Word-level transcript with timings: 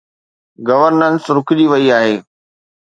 Governance 0.67 1.23
رڪجي 1.35 1.65
وئي 1.71 1.87
آهي. 1.97 2.15